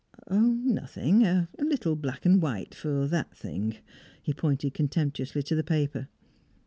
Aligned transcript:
"Oh, 0.31 0.39
nothing. 0.53 1.21
A 1.23 1.47
little 1.59 1.95
black 1.95 2.25
and 2.25 2.41
white 2.41 2.73
for 2.73 3.05
that 3.05 3.37
thing," 3.37 3.75
he 4.23 4.33
pointed 4.33 4.73
contemptuously 4.73 5.43
to 5.43 5.53
the 5.53 5.63
paper. 5.63 6.07